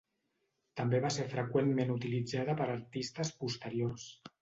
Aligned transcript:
També 0.81 1.01
va 1.03 1.11
ser 1.17 1.27
freqüentment 1.35 1.93
utilitzada 1.99 2.59
per 2.63 2.71
artistes 2.79 3.37
posteriors. 3.45 4.13